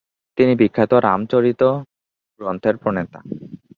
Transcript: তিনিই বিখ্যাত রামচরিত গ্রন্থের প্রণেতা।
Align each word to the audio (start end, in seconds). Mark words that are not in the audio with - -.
তিনিই 0.37 0.55
বিখ্যাত 0.55 0.91
রামচরিত 0.93 1.61
গ্রন্থের 2.39 2.75
প্রণেতা। 2.77 3.19